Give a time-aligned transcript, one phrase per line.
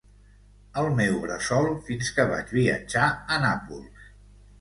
[0.83, 3.05] El meu bressol fins que vaig viatjar
[3.37, 4.09] a Nàpols.